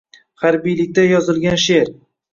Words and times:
Harbiylikda 0.43 1.03
yozilgan 1.09 1.63
she’r 1.69 1.93